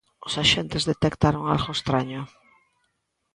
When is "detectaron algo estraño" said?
0.91-2.21